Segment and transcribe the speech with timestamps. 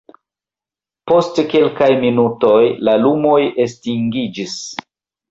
[1.09, 3.35] Post kelkaj minutoj, la lumoj
[3.67, 4.57] estingiĝis.